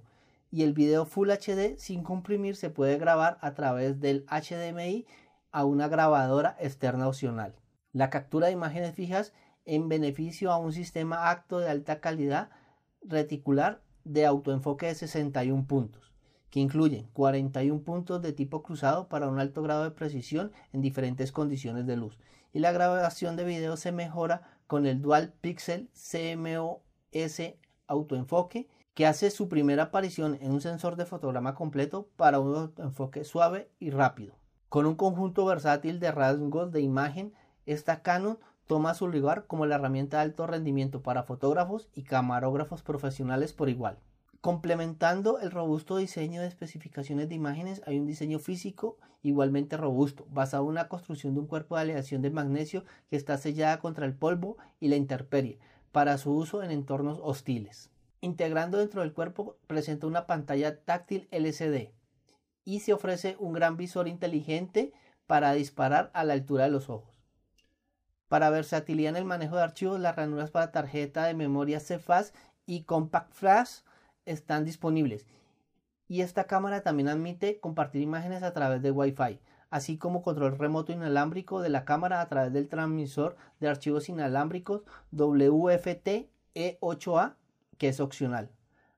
y 0.50 0.62
el 0.62 0.72
video 0.72 1.04
Full 1.04 1.30
HD 1.30 1.76
sin 1.78 2.02
comprimir 2.02 2.56
se 2.56 2.70
puede 2.70 2.98
grabar 2.98 3.38
a 3.40 3.54
través 3.54 4.00
del 4.00 4.24
HDMI 4.30 5.06
a 5.52 5.64
una 5.64 5.88
grabadora 5.88 6.56
externa 6.60 7.08
opcional. 7.08 7.54
La 7.92 8.10
captura 8.10 8.46
de 8.46 8.52
imágenes 8.52 8.94
fijas 8.94 9.32
en 9.66 9.88
beneficio 9.88 10.50
a 10.50 10.56
un 10.56 10.72
sistema 10.72 11.30
acto 11.30 11.58
de 11.58 11.68
alta 11.68 12.00
calidad 12.00 12.50
reticular 13.02 13.82
de 14.04 14.24
autoenfoque 14.24 14.86
de 14.86 14.94
61 14.94 15.66
puntos, 15.66 16.12
que 16.50 16.60
incluyen 16.60 17.08
41 17.12 17.82
puntos 17.82 18.22
de 18.22 18.32
tipo 18.32 18.62
cruzado 18.62 19.08
para 19.08 19.28
un 19.28 19.38
alto 19.38 19.62
grado 19.62 19.84
de 19.84 19.90
precisión 19.90 20.52
en 20.72 20.80
diferentes 20.80 21.32
condiciones 21.32 21.86
de 21.86 21.96
luz. 21.96 22.18
Y 22.52 22.60
la 22.60 22.72
grabación 22.72 23.36
de 23.36 23.44
video 23.44 23.76
se 23.76 23.92
mejora 23.92 24.42
con 24.66 24.86
el 24.86 25.02
Dual 25.02 25.34
Pixel 25.40 25.90
CMOS 25.92 27.42
autoenfoque 27.88 28.68
que 28.94 29.06
hace 29.06 29.30
su 29.30 29.48
primera 29.48 29.84
aparición 29.84 30.38
en 30.40 30.52
un 30.52 30.62
sensor 30.62 30.96
de 30.96 31.04
fotograma 31.04 31.54
completo 31.54 32.08
para 32.16 32.40
un 32.40 32.72
enfoque 32.78 33.24
suave 33.24 33.70
y 33.78 33.90
rápido. 33.90 34.34
Con 34.70 34.86
un 34.86 34.94
conjunto 34.94 35.44
versátil 35.44 36.00
de 36.00 36.10
rasgos 36.12 36.72
de 36.72 36.80
imagen, 36.80 37.34
esta 37.66 38.00
Canon 38.02 38.38
toma 38.66 38.94
su 38.94 39.08
lugar 39.08 39.46
como 39.46 39.66
la 39.66 39.76
herramienta 39.76 40.18
de 40.18 40.24
alto 40.24 40.46
rendimiento 40.46 41.02
para 41.02 41.22
fotógrafos 41.22 41.88
y 41.94 42.02
camarógrafos 42.02 42.82
profesionales 42.82 43.52
por 43.52 43.68
igual. 43.68 43.98
Complementando 44.40 45.40
el 45.40 45.50
robusto 45.50 45.96
diseño 45.96 46.40
de 46.40 46.48
especificaciones 46.48 47.28
de 47.28 47.34
imágenes, 47.34 47.82
hay 47.86 47.98
un 47.98 48.06
diseño 48.06 48.38
físico 48.38 48.98
igualmente 49.22 49.76
robusto, 49.76 50.26
basado 50.30 50.68
en 50.68 50.74
la 50.76 50.88
construcción 50.88 51.34
de 51.34 51.40
un 51.40 51.46
cuerpo 51.46 51.76
de 51.76 51.82
aleación 51.82 52.22
de 52.22 52.30
magnesio 52.30 52.84
que 53.10 53.16
está 53.16 53.38
sellada 53.38 53.80
contra 53.80 54.06
el 54.06 54.14
polvo 54.14 54.56
y 54.78 54.88
la 54.88 54.96
intemperie, 54.96 55.58
para 55.90 56.18
su 56.18 56.32
uso 56.32 56.62
en 56.62 56.70
entornos 56.70 57.18
hostiles 57.22 57.90
integrando 58.20 58.78
dentro 58.78 59.02
del 59.02 59.12
cuerpo 59.12 59.56
presenta 59.66 60.06
una 60.06 60.26
pantalla 60.26 60.80
táctil 60.84 61.28
LCD 61.30 61.92
y 62.64 62.80
se 62.80 62.92
ofrece 62.92 63.36
un 63.38 63.52
gran 63.52 63.76
visor 63.76 64.08
inteligente 64.08 64.92
para 65.26 65.52
disparar 65.52 66.10
a 66.14 66.24
la 66.24 66.34
altura 66.34 66.64
de 66.64 66.70
los 66.70 66.90
ojos. 66.90 67.15
Para 68.28 68.50
versatilidad 68.50 69.10
en 69.10 69.16
el 69.16 69.24
manejo 69.24 69.56
de 69.56 69.62
archivos, 69.62 70.00
las 70.00 70.16
ranuras 70.16 70.50
para 70.50 70.72
tarjeta 70.72 71.24
de 71.26 71.34
memoria 71.34 71.78
CFAS 71.78 72.32
y 72.66 72.82
Compact 72.82 73.32
Flash 73.32 73.80
están 74.24 74.64
disponibles. 74.64 75.26
Y 76.08 76.20
esta 76.22 76.44
cámara 76.44 76.82
también 76.82 77.08
admite 77.08 77.60
compartir 77.60 78.02
imágenes 78.02 78.42
a 78.42 78.52
través 78.52 78.82
de 78.82 78.90
Wi-Fi, 78.90 79.40
así 79.70 79.96
como 79.96 80.22
control 80.22 80.58
remoto 80.58 80.92
inalámbrico 80.92 81.60
de 81.60 81.68
la 81.68 81.84
cámara 81.84 82.20
a 82.20 82.28
través 82.28 82.52
del 82.52 82.68
transmisor 82.68 83.36
de 83.60 83.68
archivos 83.68 84.08
inalámbricos 84.08 84.82
WFT 85.12 86.28
E8A 86.54 87.34
que 87.78 87.88
es 87.88 88.00
opcional. 88.00 88.50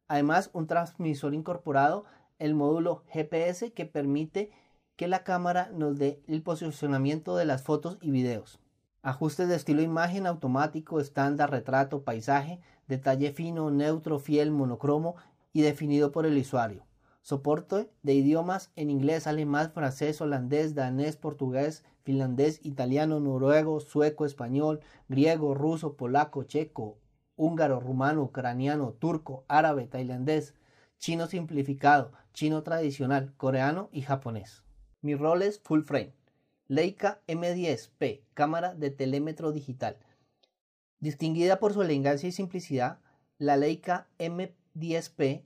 Además, 0.06 0.50
un 0.52 0.66
transmisor 0.66 1.34
incorporado, 1.34 2.04
el 2.38 2.54
módulo 2.54 3.04
GPS 3.08 3.72
que 3.72 3.84
permite 3.84 4.52
que 4.96 5.08
la 5.08 5.22
cámara 5.22 5.70
nos 5.74 5.98
dé 5.98 6.22
el 6.26 6.42
posicionamiento 6.42 7.36
de 7.36 7.44
las 7.44 7.62
fotos 7.62 7.98
y 8.00 8.10
videos. 8.10 8.58
Ajustes 9.02 9.48
de 9.48 9.54
estilo 9.54 9.80
imagen 9.80 10.26
automático, 10.26 10.98
estándar, 10.98 11.50
retrato, 11.52 12.02
paisaje, 12.02 12.60
detalle 12.88 13.32
fino, 13.32 13.70
neutro, 13.70 14.18
fiel, 14.18 14.50
monocromo 14.50 15.14
y 15.52 15.62
definido 15.62 16.10
por 16.10 16.26
el 16.26 16.36
usuario. 16.36 16.84
Soporte 17.22 17.90
de 18.02 18.14
idiomas 18.14 18.72
en 18.74 18.90
inglés, 18.90 19.28
alemán, 19.28 19.70
francés, 19.72 20.20
holandés, 20.20 20.74
danés, 20.74 21.16
portugués, 21.16 21.84
finlandés, 22.02 22.58
italiano, 22.64 23.20
noruego, 23.20 23.78
sueco, 23.78 24.24
español, 24.24 24.80
griego, 25.08 25.54
ruso, 25.54 25.94
polaco, 25.94 26.42
checo, 26.42 26.98
húngaro, 27.36 27.78
rumano, 27.78 28.22
ucraniano, 28.22 28.94
turco, 28.94 29.44
árabe, 29.46 29.86
tailandés, 29.86 30.54
chino 30.98 31.28
simplificado, 31.28 32.10
chino 32.32 32.64
tradicional, 32.64 33.32
coreano 33.36 33.90
y 33.92 34.02
japonés. 34.02 34.64
Mi 35.02 35.14
rol 35.14 35.42
es 35.42 35.60
full 35.60 35.82
frame. 35.82 36.17
Leica 36.68 37.20
M10P, 37.26 38.22
cámara 38.34 38.74
de 38.74 38.90
telémetro 38.90 39.52
digital. 39.52 39.96
Distinguida 41.00 41.58
por 41.58 41.74
su 41.74 41.82
elegancia 41.82 42.28
y 42.28 42.32
simplicidad, 42.32 43.00
la 43.38 43.56
Leica 43.56 44.06
M10P 44.18 45.42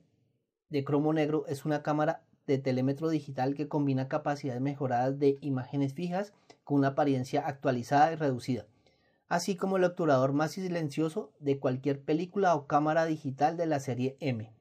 de 0.69 0.83
cromo 0.83 1.13
negro 1.13 1.45
es 1.47 1.65
una 1.65 1.81
cámara 1.81 2.23
de 2.45 2.57
telémetro 2.57 3.09
digital 3.09 3.55
que 3.55 3.67
combina 3.67 4.07
capacidades 4.07 4.61
mejoradas 4.61 5.17
de 5.17 5.37
imágenes 5.41 5.93
fijas 5.93 6.33
con 6.63 6.79
una 6.79 6.89
apariencia 6.89 7.47
actualizada 7.47 8.11
y 8.11 8.15
reducida 8.15 8.65
así 9.33 9.55
como 9.55 9.77
el 9.77 9.83
obturador 9.83 10.31
más 10.31 10.51
silencioso 10.51 11.33
de 11.39 11.57
cualquier 11.57 12.03
película 12.03 12.53
o 12.53 12.67
cámara 12.67 13.05
digital 13.05 13.57
de 13.57 13.65
la 13.65 13.79
serie 13.79 14.15
M. 14.19 14.53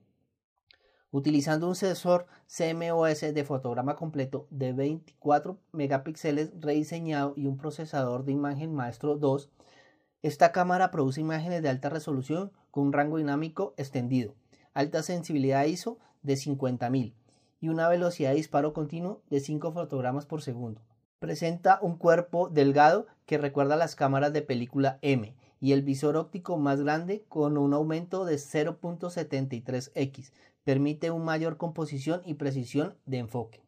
Utilizando 1.15 1.69
un 1.69 1.75
sensor 1.75 2.27
CMOS 2.49 3.21
de 3.35 3.45
fotograma 3.45 3.97
completo 3.97 4.47
de 4.49 4.73
24 4.73 5.59
megapíxeles 5.73 6.53
rediseñado 6.59 7.35
y 7.37 7.47
un 7.47 7.59
procesador 7.59 8.25
de 8.25 8.33
imagen 8.33 8.75
Maestro 8.75 9.19
2, 9.19 9.51
esta 10.23 10.53
cámara 10.53 10.91
produce 10.91 11.21
imágenes 11.21 11.63
de 11.63 11.69
alta 11.69 11.91
resolución 11.91 12.51
con 12.71 12.87
un 12.87 12.95
rango 12.95 13.19
dinámico 13.19 13.75
extendido, 13.77 14.35
alta 14.73 15.03
sensibilidad 15.03 15.67
ISO 15.67 15.99
de 16.23 16.33
50.000 16.33 17.13
y 17.61 17.69
una 17.69 17.91
velocidad 17.91 18.31
de 18.31 18.37
disparo 18.37 18.73
continuo 18.73 19.21
de 19.29 19.41
5 19.41 19.71
fotogramas 19.71 20.25
por 20.25 20.41
segundo. 20.41 20.81
Presenta 21.19 21.79
un 21.83 21.99
cuerpo 21.99 22.49
delgado 22.49 23.07
que 23.27 23.37
recuerda 23.37 23.75
a 23.75 23.79
las 23.79 23.97
cámaras 23.97 24.33
de 24.33 24.41
película 24.41 24.99
M 25.03 25.37
y 25.61 25.73
el 25.73 25.83
visor 25.83 26.17
óptico 26.17 26.57
más 26.57 26.81
grande 26.81 27.23
con 27.29 27.59
un 27.59 27.75
aumento 27.75 28.25
de 28.25 28.37
0.73x. 28.37 30.33
Permite 30.65 31.11
una 31.11 31.25
mayor 31.25 31.57
composición 31.57 32.23
y 32.25 32.35
precisión 32.35 32.95
de 33.07 33.19
enfoque. 33.19 33.63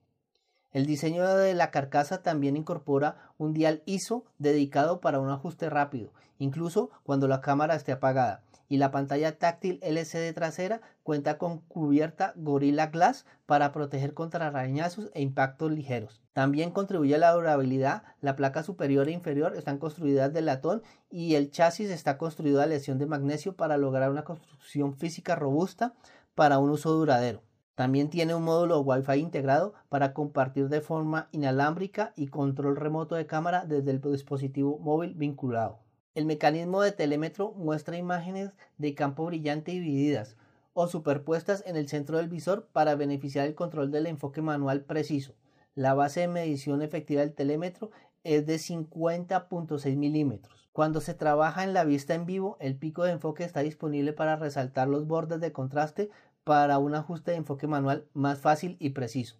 El 0.74 0.86
diseño 0.86 1.24
de 1.36 1.54
la 1.54 1.70
carcasa 1.70 2.22
también 2.22 2.56
incorpora 2.56 3.32
un 3.38 3.54
dial 3.54 3.82
ISO 3.86 4.24
dedicado 4.38 5.00
para 5.00 5.20
un 5.20 5.30
ajuste 5.30 5.70
rápido, 5.70 6.12
incluso 6.38 6.90
cuando 7.04 7.28
la 7.28 7.40
cámara 7.40 7.76
esté 7.76 7.92
apagada, 7.92 8.42
y 8.68 8.78
la 8.78 8.90
pantalla 8.90 9.38
táctil 9.38 9.78
LCD 9.82 10.34
trasera 10.34 10.80
cuenta 11.04 11.38
con 11.38 11.58
cubierta 11.60 12.32
Gorilla 12.34 12.88
Glass 12.88 13.24
para 13.46 13.70
proteger 13.70 14.14
contra 14.14 14.48
arañazos 14.48 15.10
e 15.14 15.22
impactos 15.22 15.70
ligeros. 15.70 16.22
También 16.32 16.72
contribuye 16.72 17.14
a 17.14 17.18
la 17.18 17.32
durabilidad, 17.32 18.02
la 18.20 18.34
placa 18.34 18.64
superior 18.64 19.08
e 19.08 19.12
inferior 19.12 19.54
están 19.54 19.78
construidas 19.78 20.32
de 20.32 20.42
latón 20.42 20.82
y 21.08 21.36
el 21.36 21.52
chasis 21.52 21.90
está 21.90 22.18
construido 22.18 22.58
de 22.58 22.66
lesión 22.66 22.98
de 22.98 23.06
magnesio 23.06 23.54
para 23.54 23.76
lograr 23.76 24.10
una 24.10 24.24
construcción 24.24 24.96
física 24.96 25.36
robusta 25.36 25.94
para 26.34 26.58
un 26.58 26.70
uso 26.70 26.92
duradero. 26.92 27.42
También 27.74 28.08
tiene 28.08 28.34
un 28.34 28.44
módulo 28.44 28.80
Wi-Fi 28.80 29.18
integrado 29.18 29.74
para 29.88 30.14
compartir 30.14 30.68
de 30.68 30.80
forma 30.80 31.28
inalámbrica 31.32 32.12
y 32.16 32.28
control 32.28 32.76
remoto 32.76 33.16
de 33.16 33.26
cámara 33.26 33.64
desde 33.66 33.90
el 33.90 34.00
dispositivo 34.00 34.78
móvil 34.78 35.14
vinculado. 35.14 35.80
El 36.14 36.26
mecanismo 36.26 36.82
de 36.82 36.92
telémetro 36.92 37.52
muestra 37.52 37.96
imágenes 37.96 38.52
de 38.78 38.94
campo 38.94 39.26
brillante 39.26 39.72
divididas 39.72 40.36
o 40.72 40.86
superpuestas 40.86 41.64
en 41.66 41.76
el 41.76 41.88
centro 41.88 42.18
del 42.18 42.28
visor 42.28 42.68
para 42.72 42.94
beneficiar 42.94 43.46
el 43.46 43.56
control 43.56 43.90
del 43.90 44.06
enfoque 44.06 44.40
manual 44.40 44.84
preciso. 44.84 45.34
La 45.74 45.94
base 45.94 46.20
de 46.20 46.28
medición 46.28 46.82
efectiva 46.82 47.22
del 47.22 47.34
telémetro 47.34 47.90
es 48.22 48.46
de 48.46 48.56
50.6 48.56 49.96
milímetros. 49.96 50.63
Cuando 50.74 51.00
se 51.00 51.14
trabaja 51.14 51.62
en 51.62 51.72
la 51.72 51.84
vista 51.84 52.14
en 52.14 52.26
vivo, 52.26 52.56
el 52.58 52.74
pico 52.74 53.04
de 53.04 53.12
enfoque 53.12 53.44
está 53.44 53.60
disponible 53.60 54.12
para 54.12 54.34
resaltar 54.34 54.88
los 54.88 55.06
bordes 55.06 55.38
de 55.38 55.52
contraste 55.52 56.10
para 56.42 56.78
un 56.78 56.96
ajuste 56.96 57.30
de 57.30 57.36
enfoque 57.36 57.68
manual 57.68 58.08
más 58.12 58.40
fácil 58.40 58.76
y 58.80 58.90
preciso. 58.90 59.36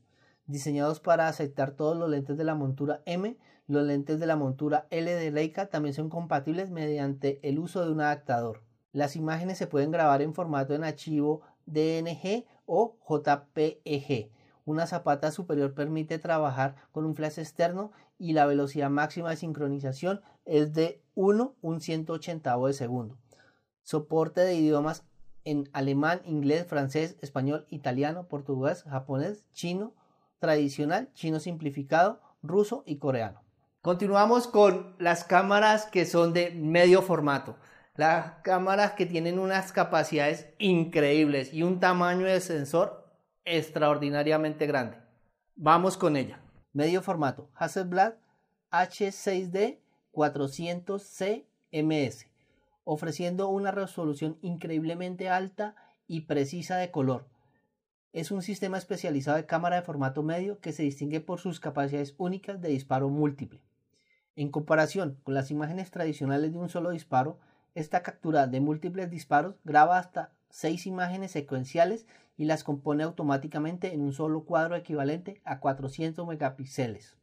Diseñados 0.47 1.01
para 1.01 1.27
aceptar 1.27 1.73
todos 1.73 1.97
los 1.97 2.09
lentes 2.09 2.37
de 2.37 2.45
la 2.45 2.55
montura 2.55 3.03
M, 3.05 3.37
los 3.67 3.85
lentes 3.85 4.21
de 4.21 4.27
la 4.27 4.37
montura 4.37 4.87
L 4.91 5.13
de 5.13 5.33
Leica 5.33 5.67
también 5.67 5.93
son 5.93 6.09
compatibles 6.09 6.71
mediante 6.71 7.41
el 7.43 7.59
uso 7.59 7.85
de 7.85 7.91
un 7.91 8.01
adaptador. 8.01 8.63
Las 8.93 9.17
imágenes 9.17 9.59
se 9.59 9.67
pueden 9.67 9.91
grabar 9.91 10.23
en 10.23 10.35
formato 10.35 10.73
en 10.73 10.85
archivo 10.85 11.41
DNG 11.67 12.45
o 12.65 12.97
JPEG. 13.09 14.31
Una 14.67 14.87
zapata 14.87 15.33
superior 15.33 15.75
permite 15.75 16.21
trabajar 16.21 16.77
con 16.93 17.05
un 17.05 17.17
flash 17.17 17.41
externo 17.41 17.91
y 18.19 18.35
la 18.35 18.47
velocidad 18.47 18.89
máxima 18.89 19.31
de 19.31 19.37
sincronización 19.37 20.21
es 20.45 20.75
de 20.75 21.03
1 21.15 21.55
un 21.61 21.81
180 21.81 22.57
de 22.57 22.73
segundo. 22.73 23.19
Soporte 23.83 24.41
de 24.41 24.55
idiomas 24.55 25.05
en 25.45 25.69
alemán, 25.73 26.23
inglés, 26.25 26.67
francés, 26.67 27.17
español, 27.21 27.67
italiano, 27.71 28.29
portugués, 28.29 28.85
japonés, 28.85 29.45
chino, 29.53 29.95
tradicional, 30.39 31.11
chino 31.15 31.39
simplificado, 31.39 32.21
ruso 32.43 32.83
y 32.87 32.97
coreano. 32.97 33.43
Continuamos 33.83 34.49
con 34.49 34.97
las 34.99 35.25
cámaras 35.25 35.87
que 35.87 36.07
son 36.07 36.33
de 36.33 36.51
medio 36.51 37.03
formato. 37.03 37.57
Las 37.97 38.41
cámaras 38.43 38.93
que 38.93 39.07
tienen 39.07 39.39
unas 39.39 39.73
capacidades 39.73 40.49
increíbles 40.59 41.53
y 41.53 41.63
un 41.63 41.81
tamaño 41.81 42.27
de 42.27 42.41
sensor 42.41 43.07
extraordinariamente 43.45 44.67
grande. 44.67 44.97
Vamos 45.55 45.97
con 45.97 46.17
ella. 46.17 46.41
Medio 46.73 47.03
formato 47.03 47.51
Hasselblad 47.55 48.15
H6D 48.73 49.84
400C 50.15 51.45
MS, 51.73 52.27
ofreciendo 52.85 53.49
una 53.49 53.71
resolución 53.71 54.39
increíblemente 54.41 55.29
alta 55.29 55.75
y 56.07 56.23
precisa 56.23 56.77
de 56.77 56.91
color. 56.91 57.27
Es 58.13 58.31
un 58.31 58.43
sistema 58.43 58.79
especializado 58.79 59.37
de 59.37 59.47
cámara 59.47 59.77
de 59.77 59.83
formato 59.83 60.23
medio 60.23 60.61
que 60.61 60.73
se 60.73 60.85
distingue 60.85 61.21
por 61.21 61.41
sus 61.41 61.59
capacidades 61.59 62.15
únicas 62.17 62.61
de 62.61 62.69
disparo 62.69 63.09
múltiple. 63.09 63.61
En 64.37 64.51
comparación 64.51 65.19
con 65.25 65.35
las 65.35 65.51
imágenes 65.51 65.91
tradicionales 65.91 66.53
de 66.53 66.59
un 66.59 66.69
solo 66.69 66.91
disparo, 66.91 67.39
esta 67.75 68.03
captura 68.03 68.47
de 68.47 68.61
múltiples 68.61 69.11
disparos 69.11 69.57
graba 69.65 69.99
hasta 69.99 70.33
6 70.51 70.87
imágenes 70.87 71.33
secuenciales 71.33 72.07
y 72.37 72.45
las 72.45 72.63
compone 72.63 73.03
automáticamente 73.03 73.93
en 73.93 74.01
un 74.01 74.13
solo 74.13 74.45
cuadro 74.45 74.77
equivalente 74.77 75.41
a 75.45 75.59
400 75.59 76.25
megapíxeles, 76.27 77.17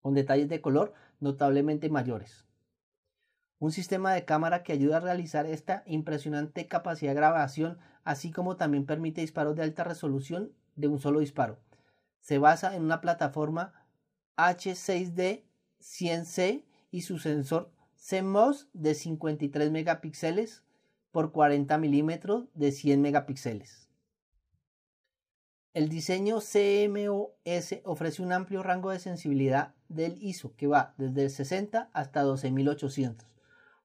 con 0.00 0.14
detalles 0.14 0.48
de 0.48 0.62
color 0.62 0.94
notablemente 1.20 1.88
mayores. 1.88 2.46
Un 3.58 3.72
sistema 3.72 4.14
de 4.14 4.24
cámara 4.24 4.62
que 4.62 4.72
ayuda 4.72 4.96
a 4.96 5.00
realizar 5.00 5.46
esta 5.46 5.82
impresionante 5.86 6.66
capacidad 6.66 7.10
de 7.10 7.16
grabación, 7.16 7.78
así 8.04 8.32
como 8.32 8.56
también 8.56 8.86
permite 8.86 9.20
disparos 9.20 9.54
de 9.54 9.62
alta 9.62 9.84
resolución 9.84 10.52
de 10.76 10.88
un 10.88 10.98
solo 10.98 11.20
disparo. 11.20 11.58
Se 12.20 12.38
basa 12.38 12.74
en 12.74 12.84
una 12.84 13.02
plataforma 13.02 13.74
H6D 14.36 15.44
100C 15.80 16.64
y 16.90 17.02
su 17.02 17.18
sensor 17.18 17.70
CMOS 17.96 18.68
de 18.72 18.94
53 18.94 19.70
megapíxeles 19.70 20.64
por 21.10 21.32
40 21.32 21.76
milímetros 21.76 22.48
de 22.54 22.72
100 22.72 23.02
megapíxeles. 23.02 23.89
El 25.72 25.88
diseño 25.88 26.40
CMOS 26.40 27.76
ofrece 27.84 28.22
un 28.22 28.32
amplio 28.32 28.60
rango 28.64 28.90
de 28.90 28.98
sensibilidad 28.98 29.72
del 29.88 30.20
ISO 30.20 30.52
que 30.56 30.66
va 30.66 30.94
desde 30.98 31.22
el 31.22 31.30
60 31.30 31.90
hasta 31.92 32.22
12800, 32.22 33.28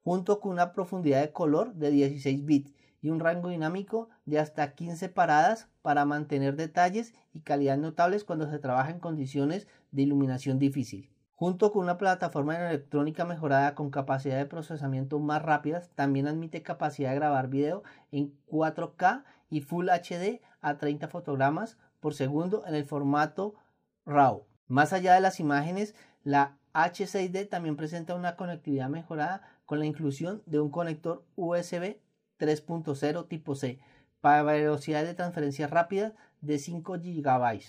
junto 0.03 0.39
con 0.39 0.53
una 0.53 0.73
profundidad 0.73 1.21
de 1.21 1.31
color 1.31 1.75
de 1.75 1.91
16 1.91 2.43
bits 2.43 2.73
y 3.03 3.11
un 3.11 3.19
rango 3.19 3.49
dinámico 3.49 4.09
de 4.25 4.39
hasta 4.39 4.73
15 4.73 5.09
paradas 5.09 5.69
para 5.83 6.05
mantener 6.05 6.55
detalles 6.55 7.13
y 7.33 7.41
calidad 7.41 7.77
notables 7.77 8.23
cuando 8.23 8.49
se 8.49 8.57
trabaja 8.57 8.89
en 8.89 8.99
condiciones 8.99 9.67
de 9.91 10.01
iluminación 10.01 10.57
difícil. 10.57 11.11
Junto 11.35 11.71
con 11.71 11.83
una 11.83 11.99
plataforma 11.99 12.57
electrónica 12.57 13.25
mejorada 13.25 13.75
con 13.75 13.91
capacidad 13.91 14.37
de 14.37 14.47
procesamiento 14.47 15.19
más 15.19 15.43
rápidas, 15.43 15.91
también 15.93 16.27
admite 16.27 16.63
capacidad 16.63 17.11
de 17.11 17.17
grabar 17.17 17.47
video 17.47 17.83
en 18.11 18.33
4K 18.47 19.23
y 19.51 19.61
Full 19.61 19.89
HD 19.89 20.41
a 20.65 20.79
30 20.79 21.07
fotogramas 21.07 21.77
por 21.99 22.15
segundo 22.15 22.63
en 22.65 22.73
el 22.73 22.85
formato 22.85 23.53
RAW. 24.05 24.47
Más 24.67 24.93
allá 24.93 25.13
de 25.13 25.21
las 25.21 25.39
imágenes, 25.39 25.93
la 26.23 26.57
H6D 26.73 27.47
también 27.47 27.75
presenta 27.75 28.15
una 28.15 28.35
conectividad 28.35 28.89
mejorada 28.89 29.43
con 29.65 29.77
la 29.77 29.85
inclusión 29.85 30.41
de 30.47 30.59
un 30.59 30.71
conector 30.71 31.23
USB 31.35 31.97
3.0 32.39 33.27
tipo 33.27 33.53
C 33.53 33.79
para 34.21 34.41
velocidad 34.41 35.03
de 35.03 35.13
transferencia 35.13 35.67
rápida 35.67 36.13
de 36.41 36.57
5 36.57 36.93
GB 36.93 37.61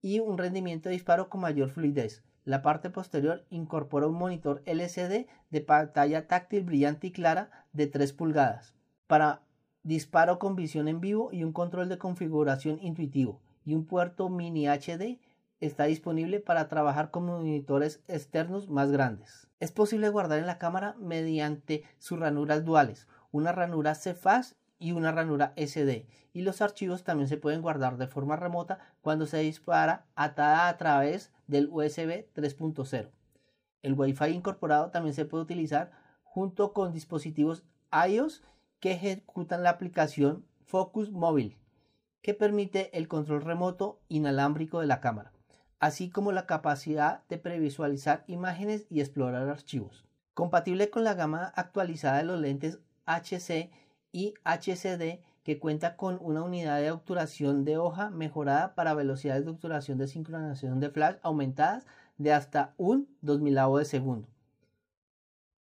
y 0.00 0.20
un 0.20 0.38
rendimiento 0.38 0.88
de 0.88 0.94
disparo 0.94 1.28
con 1.28 1.40
mayor 1.40 1.68
fluidez. 1.68 2.22
La 2.44 2.62
parte 2.62 2.90
posterior 2.90 3.44
incorpora 3.50 4.06
un 4.06 4.14
monitor 4.14 4.62
LCD 4.66 5.26
de 5.50 5.60
pantalla 5.62 6.28
táctil 6.28 6.62
brillante 6.62 7.08
y 7.08 7.10
clara 7.10 7.66
de 7.72 7.88
3 7.88 8.12
pulgadas 8.12 8.76
para 9.08 9.42
disparo 9.86 10.40
con 10.40 10.56
visión 10.56 10.88
en 10.88 11.00
vivo 11.00 11.30
y 11.32 11.44
un 11.44 11.52
control 11.52 11.88
de 11.88 11.96
configuración 11.96 12.80
intuitivo 12.82 13.40
y 13.64 13.74
un 13.74 13.86
puerto 13.86 14.28
mini 14.28 14.66
HD 14.66 15.20
está 15.60 15.84
disponible 15.84 16.40
para 16.40 16.68
trabajar 16.68 17.12
con 17.12 17.26
monitores 17.26 18.02
externos 18.08 18.68
más 18.68 18.90
grandes. 18.90 19.46
Es 19.60 19.70
posible 19.70 20.08
guardar 20.08 20.40
en 20.40 20.46
la 20.46 20.58
cámara 20.58 20.96
mediante 20.98 21.84
sus 21.98 22.18
ranuras 22.18 22.64
duales, 22.64 23.06
una 23.30 23.52
ranura 23.52 23.94
CFAS 23.94 24.56
y 24.80 24.90
una 24.90 25.12
ranura 25.12 25.54
SD 25.56 26.06
y 26.32 26.42
los 26.42 26.62
archivos 26.62 27.04
también 27.04 27.28
se 27.28 27.36
pueden 27.36 27.62
guardar 27.62 27.96
de 27.96 28.08
forma 28.08 28.34
remota 28.34 28.80
cuando 29.02 29.26
se 29.26 29.38
dispara 29.38 30.04
atada 30.16 30.68
a 30.68 30.76
través 30.76 31.32
del 31.46 31.68
USB 31.70 32.26
3.0. 32.34 33.08
El 33.82 33.94
Wi-Fi 33.94 34.26
incorporado 34.30 34.90
también 34.90 35.14
se 35.14 35.24
puede 35.24 35.44
utilizar 35.44 35.92
junto 36.24 36.72
con 36.72 36.92
dispositivos 36.92 37.64
iOS 38.06 38.42
que 38.80 38.92
ejecutan 38.92 39.62
la 39.62 39.70
aplicación 39.70 40.44
Focus 40.64 41.10
Mobile, 41.10 41.56
que 42.22 42.34
permite 42.34 42.96
el 42.96 43.08
control 43.08 43.42
remoto 43.42 44.00
inalámbrico 44.08 44.80
de 44.80 44.86
la 44.86 45.00
cámara, 45.00 45.32
así 45.78 46.10
como 46.10 46.32
la 46.32 46.46
capacidad 46.46 47.22
de 47.28 47.38
previsualizar 47.38 48.24
imágenes 48.26 48.86
y 48.90 49.00
explorar 49.00 49.48
archivos. 49.48 50.04
Compatible 50.34 50.90
con 50.90 51.04
la 51.04 51.14
gama 51.14 51.52
actualizada 51.54 52.18
de 52.18 52.24
los 52.24 52.40
lentes 52.40 52.78
HC 53.06 53.70
y 54.12 54.34
HCD 54.44 55.20
que 55.44 55.60
cuenta 55.60 55.96
con 55.96 56.18
una 56.20 56.42
unidad 56.42 56.80
de 56.80 56.90
obturación 56.90 57.64
de 57.64 57.78
hoja 57.78 58.10
mejorada 58.10 58.74
para 58.74 58.94
velocidades 58.94 59.44
de 59.44 59.52
obturación 59.52 59.96
de 59.96 60.08
sincronización 60.08 60.80
de 60.80 60.90
flash 60.90 61.18
aumentadas 61.22 61.86
de 62.18 62.32
hasta 62.32 62.74
un 62.76 63.08
2000 63.20 63.54
de 63.78 63.84
segundo. 63.84 64.28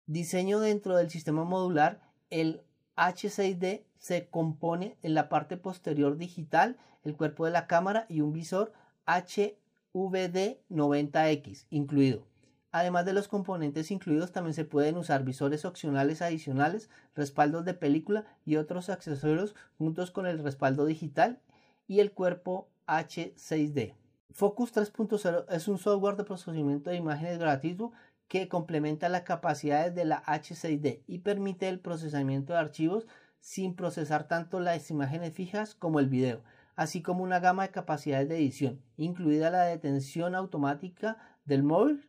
Diseño 0.07 0.61
dentro 0.61 0.97
del 0.97 1.11
sistema 1.11 1.45
modular, 1.45 2.01
el 2.31 2.63
H6D 2.99 3.85
se 3.99 4.29
compone 4.29 4.99
en 5.03 5.15
la 5.15 5.29
parte 5.29 5.57
posterior 5.57 6.17
digital, 6.19 6.77
el 7.05 7.15
cuerpo 7.17 7.45
de 7.47 7.53
la 7.53 7.69
cámara 7.69 8.07
y 8.09 8.21
un 8.21 8.33
visor 8.33 8.73
HVD90X 9.07 11.67
incluido. 11.71 12.27
Además 12.71 13.07
de 13.07 13.15
los 13.15 13.29
componentes 13.29 13.91
incluidos, 13.91 14.33
también 14.33 14.53
se 14.53 14.67
pueden 14.67 14.99
usar 14.99 15.25
visores 15.25 15.65
opcionales 15.65 16.21
adicionales, 16.21 16.91
respaldos 17.15 17.65
de 17.65 17.73
película 17.73 18.27
y 18.45 18.57
otros 18.57 18.91
accesorios 18.91 19.55
juntos 19.79 20.11
con 20.11 20.27
el 20.27 20.43
respaldo 20.43 20.85
digital 20.85 21.41
y 21.87 22.01
el 22.01 22.13
cuerpo 22.13 22.69
H6D. 22.87 23.95
Focus 24.33 24.75
3.0 24.75 25.47
es 25.49 25.69
un 25.69 25.79
software 25.79 26.17
de 26.17 26.25
procesamiento 26.25 26.91
de 26.91 26.97
imágenes 26.97 27.39
gratuito 27.39 27.93
que 28.29 28.49
complementa 28.49 29.09
las 29.09 29.23
capacidades 29.23 29.95
de 29.95 30.05
la 30.05 30.23
H6D 30.23 31.03
y 31.07 31.19
permite 31.19 31.69
el 31.69 31.81
procesamiento 31.81 32.53
de 32.53 32.59
archivos 32.59 33.07
sin 33.41 33.75
procesar 33.75 34.29
tanto 34.29 34.61
las 34.61 34.91
imágenes 34.91 35.33
fijas 35.33 35.75
como 35.75 36.01
el 36.01 36.09
video, 36.09 36.43
así 36.77 37.03
como 37.03 37.25
una 37.25 37.41
gama 37.41 37.64
de 37.64 37.71
capacidades 37.71 38.29
de 38.29 38.37
edición, 38.37 38.83
incluida 38.97 39.51
la 39.51 39.64
detención 39.64 40.35
automática 40.35 41.17
del 41.45 41.62
móvil 41.62 42.09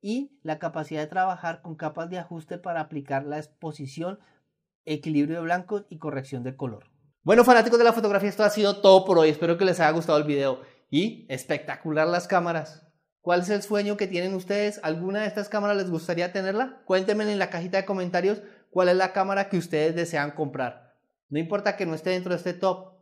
y 0.00 0.38
la 0.42 0.58
capacidad 0.58 1.02
de 1.02 1.06
trabajar 1.08 1.60
con 1.62 1.74
capas 1.74 2.08
de 2.08 2.18
ajuste 2.18 2.58
para 2.58 2.80
aplicar 2.80 3.24
la 3.24 3.38
exposición, 3.38 4.18
equilibrio 4.84 5.36
de 5.36 5.42
blancos 5.42 5.84
y 5.90 5.98
corrección 5.98 6.42
de 6.44 6.56
color. 6.56 6.84
Bueno, 7.22 7.44
fanáticos 7.44 7.78
de 7.78 7.84
la 7.84 7.92
fotografía, 7.92 8.30
esto 8.30 8.44
ha 8.44 8.48
sido 8.48 8.80
todo 8.80 9.04
por 9.04 9.18
hoy. 9.18 9.28
Espero 9.28 9.58
que 9.58 9.64
les 9.66 9.80
haya 9.80 9.90
gustado 9.90 10.16
el 10.16 10.24
video. 10.24 10.62
Y 10.88 11.26
espectacular 11.28 12.08
las 12.08 12.26
cámaras. 12.26 12.87
¿Cuál 13.20 13.40
es 13.40 13.50
el 13.50 13.62
sueño 13.62 13.96
que 13.96 14.06
tienen 14.06 14.34
ustedes? 14.34 14.80
¿Alguna 14.82 15.20
de 15.20 15.26
estas 15.26 15.48
cámaras 15.48 15.76
les 15.76 15.90
gustaría 15.90 16.32
tenerla? 16.32 16.82
Cuéntenme 16.84 17.30
en 17.30 17.38
la 17.38 17.50
cajita 17.50 17.78
de 17.78 17.84
comentarios 17.84 18.42
cuál 18.70 18.88
es 18.88 18.96
la 18.96 19.12
cámara 19.12 19.48
que 19.48 19.58
ustedes 19.58 19.94
desean 19.94 20.30
comprar. 20.30 20.96
No 21.28 21.38
importa 21.38 21.76
que 21.76 21.84
no 21.84 21.94
esté 21.94 22.10
dentro 22.10 22.30
de 22.30 22.38
este 22.38 22.54
top. 22.54 22.94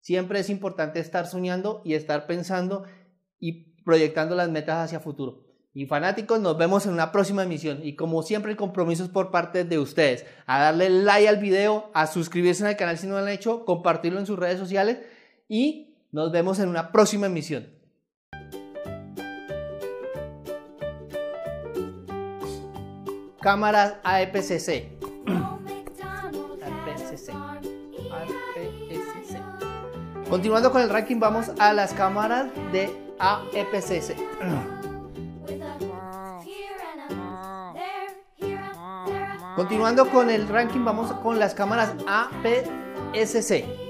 Siempre 0.00 0.40
es 0.40 0.50
importante 0.50 0.98
estar 0.98 1.26
soñando 1.26 1.82
y 1.84 1.94
estar 1.94 2.26
pensando 2.26 2.84
y 3.38 3.74
proyectando 3.84 4.34
las 4.34 4.50
metas 4.50 4.84
hacia 4.84 5.00
futuro. 5.00 5.46
Y 5.72 5.86
fanáticos, 5.86 6.40
nos 6.40 6.58
vemos 6.58 6.86
en 6.86 6.92
una 6.92 7.12
próxima 7.12 7.44
emisión. 7.44 7.80
Y 7.84 7.94
como 7.94 8.22
siempre, 8.22 8.50
el 8.50 8.56
compromiso 8.56 9.04
es 9.04 9.08
por 9.08 9.30
parte 9.30 9.64
de 9.64 9.78
ustedes. 9.78 10.26
A 10.46 10.60
darle 10.60 10.90
like 10.90 11.28
al 11.28 11.36
video, 11.36 11.90
a 11.94 12.08
suscribirse 12.08 12.66
al 12.66 12.76
canal 12.76 12.98
si 12.98 13.06
no 13.06 13.14
lo 13.14 13.20
han 13.20 13.28
hecho, 13.28 13.64
compartirlo 13.64 14.18
en 14.18 14.26
sus 14.26 14.38
redes 14.38 14.58
sociales. 14.58 14.98
Y 15.48 15.96
nos 16.10 16.32
vemos 16.32 16.58
en 16.58 16.68
una 16.68 16.90
próxima 16.90 17.26
emisión. 17.26 17.79
Cámaras. 23.40 23.94
AEPCC. 24.04 25.00
Continuando 30.28 30.70
con 30.70 30.82
el 30.82 30.88
ranking, 30.88 31.18
vamos 31.18 31.50
a 31.58 31.72
las 31.72 31.92
cámaras 31.92 32.46
de 32.70 32.90
AEPCC. 33.18 34.16
Continuando 39.56 40.08
con 40.10 40.30
el 40.30 40.46
ranking, 40.48 40.84
vamos 40.84 41.12
con 41.14 41.38
las 41.38 41.54
cámaras 41.54 41.94
APS-C. 42.06 43.89